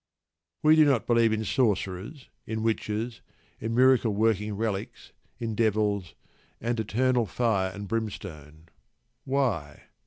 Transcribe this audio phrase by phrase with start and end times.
[0.63, 3.21] We do not believe in sorcerers, in witches,
[3.59, 6.15] in miracle working relics, in devils,
[6.59, 8.69] and eternal fire and brimstone.
[9.25, 9.83] Why?